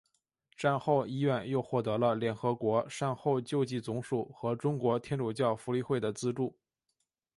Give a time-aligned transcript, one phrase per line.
[0.57, 6.57] 战后医院又获得了联合国善后救济总署和中国天主教福利会的资助。